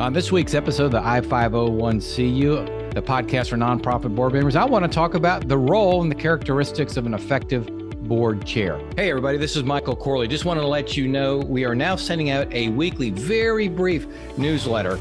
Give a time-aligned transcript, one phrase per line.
[0.00, 4.84] On this week's episode of the I501CU, the podcast for nonprofit board members, I want
[4.84, 7.66] to talk about the role and the characteristics of an effective
[8.06, 8.80] board chair.
[8.94, 10.28] Hey, everybody, this is Michael Corley.
[10.28, 14.06] Just wanted to let you know we are now sending out a weekly, very brief
[14.36, 15.00] newsletter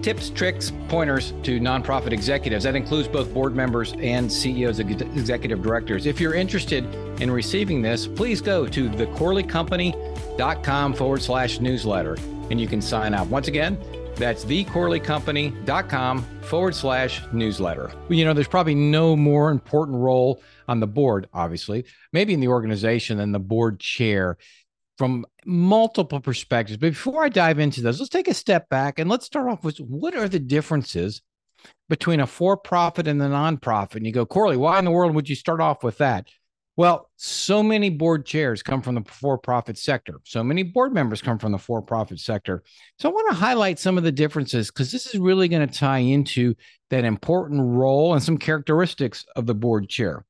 [0.00, 2.64] tips, tricks, pointers to nonprofit executives.
[2.64, 6.06] That includes both board members and CEOs, executive directors.
[6.06, 6.86] If you're interested
[7.20, 12.16] in receiving this, please go to thecorleycompany.com forward slash newsletter
[12.50, 13.26] and you can sign up.
[13.28, 13.78] Once again,
[14.16, 17.90] that's thecorleycompany.com forward slash newsletter.
[18.08, 22.48] You know, there's probably no more important role on the board, obviously, maybe in the
[22.48, 24.38] organization than the board chair
[24.96, 26.78] from multiple perspectives.
[26.78, 29.64] But before I dive into those, let's take a step back and let's start off
[29.64, 31.22] with what are the differences
[31.88, 33.96] between a for profit and the nonprofit?
[33.96, 36.28] And you go, Corley, why in the world would you start off with that?
[36.76, 40.20] Well, so many board chairs come from the for profit sector.
[40.24, 42.64] So many board members come from the for profit sector.
[42.98, 45.72] So I want to highlight some of the differences because this is really going to
[45.72, 46.54] tie into
[46.90, 50.24] that important role and some characteristics of the board chair.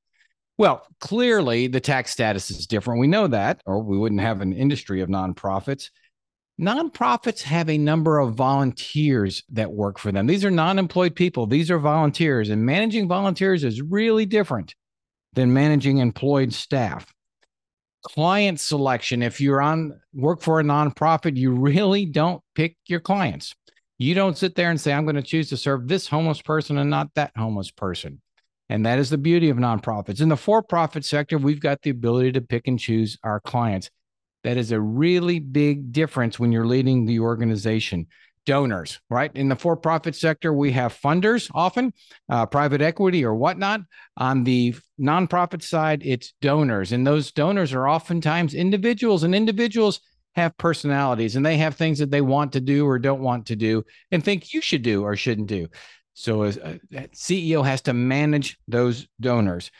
[0.59, 3.01] Well, clearly the tax status is different.
[3.01, 5.91] We know that, or we wouldn't have an industry of nonprofits.
[6.61, 10.27] Nonprofits have a number of volunteers that work for them.
[10.27, 14.75] These are non employed people, these are volunteers, and managing volunteers is really different
[15.35, 17.13] than managing employed staff.
[18.03, 23.55] Client selection, if you're on work for a nonprofit, you really don't pick your clients.
[23.99, 26.79] You don't sit there and say, I'm going to choose to serve this homeless person
[26.79, 28.21] and not that homeless person.
[28.69, 30.21] And that is the beauty of nonprofits.
[30.21, 33.91] In the for profit sector, we've got the ability to pick and choose our clients.
[34.43, 38.07] That is a really big difference when you're leading the organization
[38.47, 39.31] donors, right?
[39.35, 41.93] In the for profit sector, we have funders, often
[42.29, 43.81] uh, private equity or whatnot.
[44.17, 46.93] On the nonprofit side, it's donors.
[46.93, 50.01] And those donors are oftentimes individuals, and individuals
[50.35, 53.57] have personalities and they have things that they want to do or don't want to
[53.57, 55.69] do and think you should do or shouldn't do.
[56.15, 56.81] So, as a
[57.15, 59.71] CEO has to manage those donors.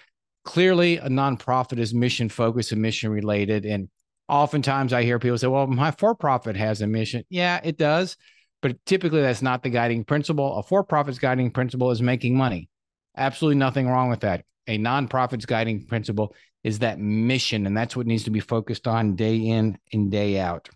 [0.45, 3.65] Clearly, a nonprofit is mission focused and mission related.
[3.65, 3.89] And
[4.29, 7.25] oftentimes I hear people say, well, my for profit has a mission.
[7.31, 8.17] Yeah, it does
[8.65, 10.57] but typically that's not the guiding principle.
[10.57, 12.71] A for-profit's guiding principle is making money.
[13.15, 14.47] Absolutely nothing wrong with that.
[14.69, 19.17] A nonprofit's guiding principle is that mission, and that's what needs to be focused on
[19.17, 20.71] day in and day out.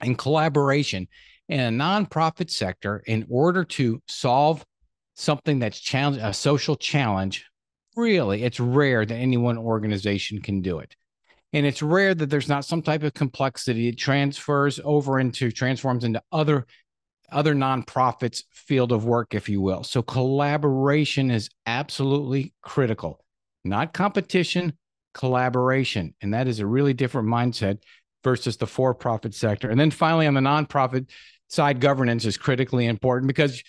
[0.00, 1.06] And collaboration
[1.50, 4.64] in a nonprofit sector, in order to solve
[5.14, 7.44] something that's challenge a social challenge,
[7.94, 10.96] really, it's rare that any one organization can do it.
[11.52, 13.88] And it's rare that there's not some type of complexity.
[13.88, 16.66] It transfers over into, transforms into other
[17.32, 19.84] other nonprofits field of work, if you will.
[19.84, 23.24] So collaboration is absolutely critical,
[23.64, 24.74] not competition,
[25.14, 26.14] collaboration.
[26.20, 27.78] And that is a really different mindset
[28.24, 29.68] versus the for profit sector.
[29.70, 31.10] And then finally, on the nonprofit
[31.48, 33.62] side, governance is critically important because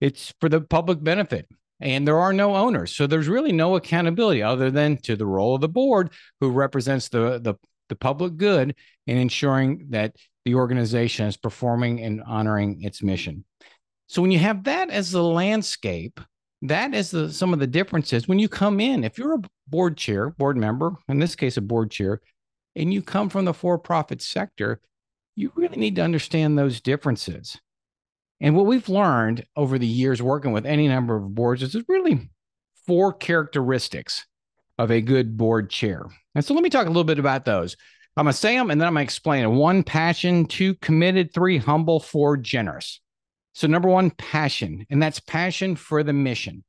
[0.00, 1.46] it's for the public benefit
[1.80, 2.94] and there are no owners.
[2.94, 7.08] So there's really no accountability other than to the role of the board who represents
[7.08, 7.54] the, the,
[7.88, 8.74] the public good
[9.06, 10.16] in ensuring that
[10.48, 13.44] the organization is performing and honoring its mission.
[14.06, 16.20] So when you have that as the landscape,
[16.62, 19.04] that is the some of the differences when you come in.
[19.04, 22.22] If you're a board chair, board member, in this case a board chair,
[22.74, 24.80] and you come from the for-profit sector,
[25.36, 27.60] you really need to understand those differences.
[28.40, 31.84] And what we've learned over the years working with any number of boards is there's
[31.88, 32.30] really
[32.86, 34.24] four characteristics
[34.78, 36.06] of a good board chair.
[36.34, 37.76] And so let me talk a little bit about those.
[38.18, 39.48] I'm to say them and then I'm to explain it.
[39.48, 40.46] One, passion.
[40.46, 41.32] Two, committed.
[41.32, 42.00] Three, humble.
[42.00, 43.00] Four, generous.
[43.54, 44.84] So, number one, passion.
[44.90, 46.64] And that's passion for the mission.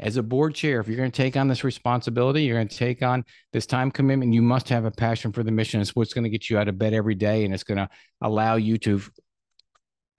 [0.00, 2.76] As a board chair, if you're going to take on this responsibility, you're going to
[2.76, 5.80] take on this time commitment, you must have a passion for the mission.
[5.80, 7.88] It's what's going to get you out of bed every day and it's going to
[8.20, 9.00] allow you to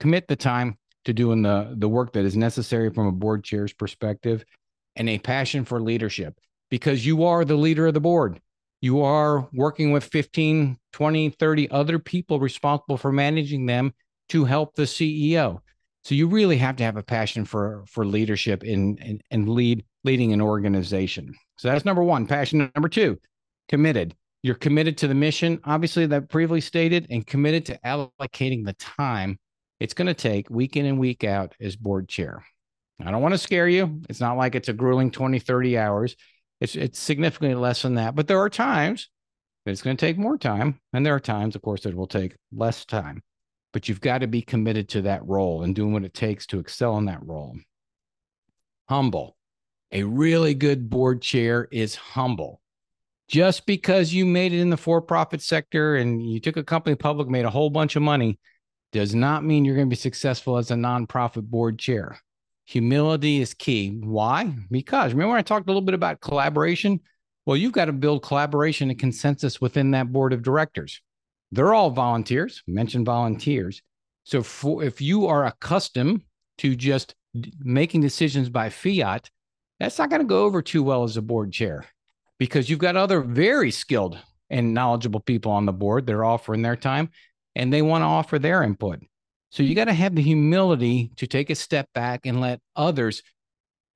[0.00, 3.74] commit the time to doing the, the work that is necessary from a board chair's
[3.74, 4.42] perspective
[4.96, 6.34] and a passion for leadership
[6.70, 8.40] because you are the leader of the board
[8.80, 13.92] you are working with 15, 20, 30 other people responsible for managing them
[14.28, 15.58] to help the CEO.
[16.04, 19.84] So you really have to have a passion for for leadership in and, and lead
[20.04, 21.34] leading an organization.
[21.58, 22.70] So that's number one, passion.
[22.74, 23.18] Number two,
[23.68, 24.14] committed.
[24.42, 29.38] You're committed to the mission, obviously that previously stated, and committed to allocating the time
[29.80, 32.44] it's going to take week in and week out as board chair.
[33.04, 34.00] I don't want to scare you.
[34.08, 36.16] It's not like it's a grueling 20, 30 hours.
[36.60, 38.14] It's it's significantly less than that.
[38.14, 39.08] But there are times
[39.64, 40.80] that it's going to take more time.
[40.92, 43.22] And there are times, of course, that it will take less time.
[43.72, 46.58] But you've got to be committed to that role and doing what it takes to
[46.58, 47.56] excel in that role.
[48.88, 49.36] Humble.
[49.92, 52.60] A really good board chair is humble.
[53.28, 56.94] Just because you made it in the for profit sector and you took a company
[56.94, 58.38] public, made a whole bunch of money,
[58.92, 62.20] does not mean you're going to be successful as a nonprofit board chair.
[62.66, 63.98] Humility is key.
[64.02, 64.54] Why?
[64.70, 67.00] Because remember, I talked a little bit about collaboration.
[67.46, 71.00] Well, you've got to build collaboration and consensus within that board of directors.
[71.52, 73.82] They're all volunteers, mention volunteers.
[74.24, 76.22] So for, if you are accustomed
[76.58, 77.14] to just
[77.60, 79.30] making decisions by fiat,
[79.78, 81.86] that's not going to go over too well as a board chair
[82.38, 84.18] because you've got other very skilled
[84.50, 86.06] and knowledgeable people on the board.
[86.06, 87.10] They're offering their time
[87.54, 89.00] and they want to offer their input.
[89.50, 93.22] So you got to have the humility to take a step back and let others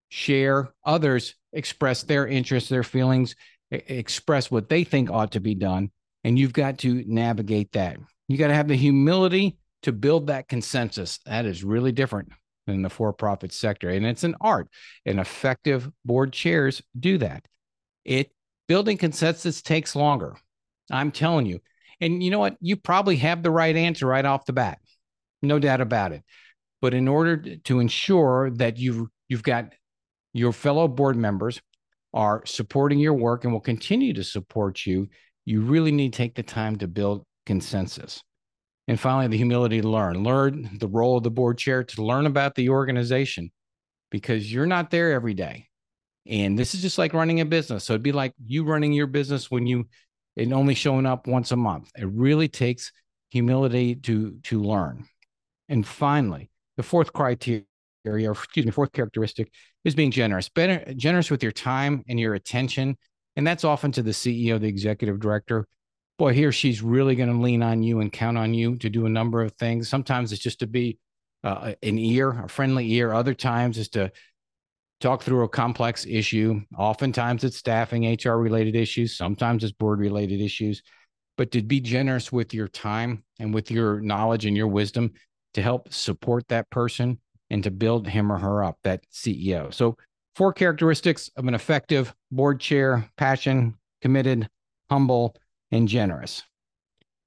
[0.08, 3.34] share, others express their interests, their feelings,
[3.70, 5.90] express what they think ought to be done.
[6.24, 7.98] And you've got to navigate that.
[8.28, 11.18] You got to have the humility to build that consensus.
[11.26, 12.30] That is really different
[12.66, 13.88] than the for profit sector.
[13.88, 14.68] And it's an art,
[15.06, 17.46] and effective board chairs do that.
[18.04, 18.32] It
[18.68, 20.36] building consensus takes longer.
[20.90, 21.60] I'm telling you.
[22.00, 22.56] And you know what?
[22.60, 24.78] You probably have the right answer right off the bat.
[25.42, 26.22] No doubt about it.
[26.80, 29.72] But in order to ensure that you've you've got
[30.32, 31.60] your fellow board members
[32.12, 35.08] are supporting your work and will continue to support you,
[35.44, 38.22] you really need to take the time to build consensus.
[38.88, 40.24] And finally, the humility to learn.
[40.24, 43.52] Learn the role of the board chair to learn about the organization
[44.10, 45.68] because you're not there every day.
[46.26, 47.84] And this is just like running a business.
[47.84, 49.86] So it'd be like you running your business when you
[50.36, 51.90] and only showing up once a month.
[51.96, 52.92] It really takes
[53.30, 55.06] humility to to learn.
[55.70, 57.64] And finally, the fourth criteria,
[58.04, 59.50] or excuse me, fourth characteristic
[59.84, 60.48] is being generous.
[60.48, 62.98] Better, generous with your time and your attention.
[63.36, 65.66] And that's often to the CEO, the executive director.
[66.18, 68.90] Boy, he or she's really going to lean on you and count on you to
[68.90, 69.88] do a number of things.
[69.88, 70.98] Sometimes it's just to be
[71.44, 73.12] uh, an ear, a friendly ear.
[73.12, 74.10] Other times is to
[75.00, 76.60] talk through a complex issue.
[76.76, 79.16] Oftentimes it's staffing, HR related issues.
[79.16, 80.82] Sometimes it's board related issues.
[81.38, 85.12] But to be generous with your time and with your knowledge and your wisdom
[85.54, 87.18] to help support that person
[87.50, 89.72] and to build him or her up, that CEO.
[89.72, 89.96] So,
[90.36, 94.48] four characteristics of an effective board chair passion, committed,
[94.88, 95.36] humble,
[95.70, 96.42] and generous.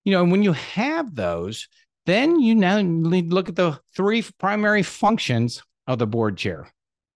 [0.05, 1.67] You know, when you have those,
[2.05, 6.67] then you now need to look at the three primary functions of the board chair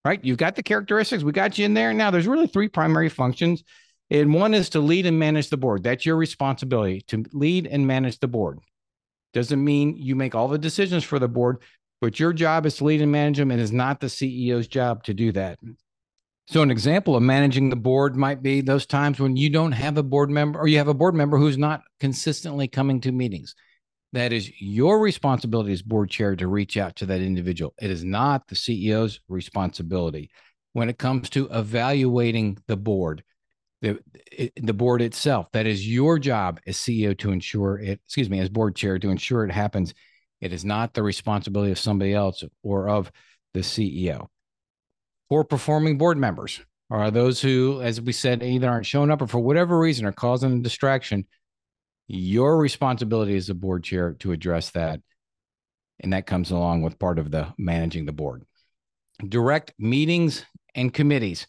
[0.07, 0.23] right?
[0.23, 1.21] You've got the characteristics.
[1.23, 1.93] We got you in there.
[1.93, 3.63] Now, there's really three primary functions.
[4.09, 5.83] And one is to lead and manage the board.
[5.83, 8.59] That's your responsibility to lead and manage the board.
[9.33, 11.57] Doesn't mean you make all the decisions for the board,
[12.01, 13.51] but your job is to lead and manage them.
[13.51, 15.59] And it's not the CEO's job to do that.
[16.49, 19.97] So, an example of managing the board might be those times when you don't have
[19.97, 23.53] a board member or you have a board member who's not consistently coming to meetings.
[24.13, 27.73] That is your responsibility as board chair to reach out to that individual.
[27.81, 30.29] It is not the CEO's responsibility.
[30.71, 33.23] When it comes to evaluating the board,
[33.81, 33.99] the
[34.57, 38.49] the board itself, that is your job as CEO to ensure it, excuse me, as
[38.49, 39.93] board chair to ensure it happens.
[40.41, 43.11] It is not the responsibility of somebody else or of
[43.53, 44.27] the CEO.
[45.29, 49.27] Poor performing board members are those who, as we said, either aren't showing up or
[49.27, 51.25] for whatever reason are causing a distraction
[52.07, 55.01] your responsibility as a board chair to address that.
[55.99, 58.43] And that comes along with part of the managing the board.
[59.27, 60.45] Direct meetings
[60.75, 61.47] and committees.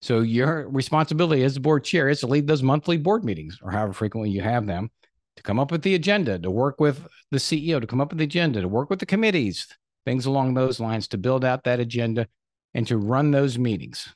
[0.00, 3.70] So your responsibility as a board chair is to lead those monthly board meetings or
[3.70, 4.90] however frequently you have them,
[5.36, 8.18] to come up with the agenda, to work with the CEO, to come up with
[8.18, 9.66] the agenda, to work with the committees,
[10.04, 12.26] things along those lines, to build out that agenda
[12.74, 14.12] and to run those meetings.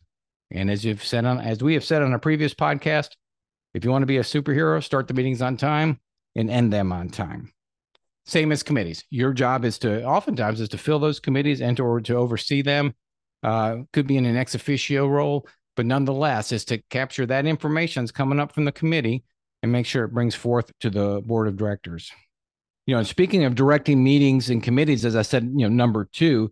[0.50, 3.10] And as you've said on, as we have said on a previous podcast,
[3.74, 5.98] if you want to be a superhero, start the meetings on time
[6.36, 7.52] and end them on time.
[8.24, 9.04] Same as committees.
[9.10, 12.62] Your job is to oftentimes is to fill those committees and to, or to oversee
[12.62, 12.94] them.
[13.42, 18.02] Uh, could be in an ex officio role, but nonetheless is to capture that information
[18.02, 19.24] that's coming up from the committee
[19.62, 22.10] and make sure it brings forth to the board of directors.
[22.86, 26.50] You know, speaking of directing meetings and committees, as I said, you know, number two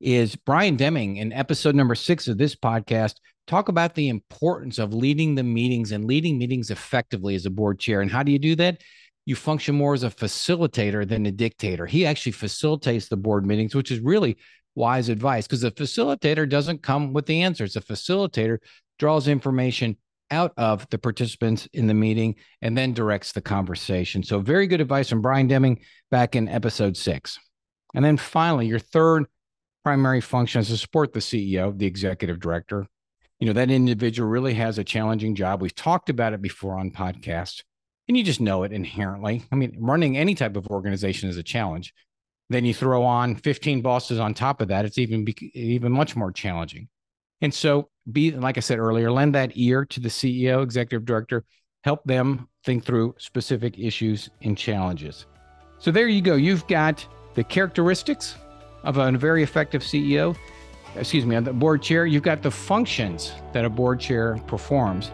[0.00, 3.14] is Brian Deming in episode number six of this podcast
[3.46, 7.80] talk about the importance of leading the meetings and leading meetings effectively as a board
[7.80, 8.00] chair.
[8.00, 8.82] And how do you do that?
[9.26, 11.84] You function more as a facilitator than a dictator.
[11.86, 14.36] He actually facilitates the board meetings, which is really
[14.74, 17.74] wise advice because the facilitator doesn't come with the answers.
[17.74, 18.58] The facilitator
[18.98, 19.96] draws information
[20.30, 24.22] out of the participants in the meeting and then directs the conversation.
[24.22, 27.38] So, very good advice from Brian Deming back in episode six.
[27.94, 29.24] And then finally, your third
[29.82, 32.86] primary function is to support the CEO, the executive director,
[33.40, 36.90] you know that individual really has a challenging job we've talked about it before on
[36.90, 37.62] podcasts
[38.06, 41.42] and you just know it inherently i mean running any type of organization is a
[41.42, 41.92] challenge
[42.50, 46.30] then you throw on 15 bosses on top of that it's even even much more
[46.30, 46.88] challenging
[47.40, 51.44] and so be like i said earlier lend that ear to the ceo executive director
[51.84, 55.26] help them think through specific issues and challenges
[55.78, 58.36] so there you go you've got the characteristics
[58.84, 60.36] of a very effective CEO,
[60.96, 65.10] excuse me, on the board chair, you've got the functions that a board chair performs,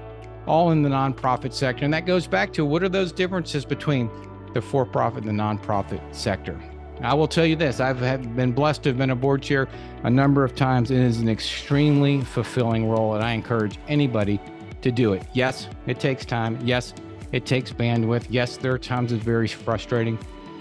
[0.47, 1.85] all in the nonprofit sector.
[1.85, 4.11] And that goes back to what are those differences between
[4.55, 6.61] the for profit and the nonprofit sector?
[7.03, 8.01] I will tell you this I've
[8.37, 9.69] been blessed to have been a board chair
[10.03, 10.91] a number of times.
[10.91, 14.41] It is an extremely fulfilling role, and I encourage anybody
[14.83, 15.23] to do it.
[15.35, 16.59] Yes, it takes time.
[16.63, 16.95] Yes,
[17.33, 18.27] it takes bandwidth.
[18.31, 20.19] Yes, there are times it's very frustrating.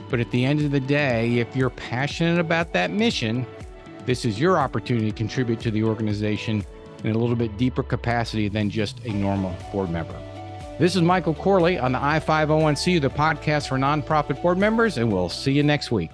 [0.10, 3.46] But at the end of the day, if you're passionate about that mission,
[4.06, 6.64] this is your opportunity to contribute to the organization
[7.04, 10.16] in a little bit deeper capacity than just a normal board member.
[10.78, 15.30] This is Michael Corley on the I501C, the podcast for nonprofit board members, and we'll
[15.30, 16.12] see you next week.